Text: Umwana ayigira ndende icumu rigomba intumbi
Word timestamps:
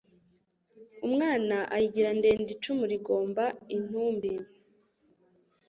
Umwana 1.07 1.55
ayigira 1.75 2.09
ndende 2.19 2.49
icumu 2.55 2.83
rigomba 2.91 3.43
intumbi 3.75 4.31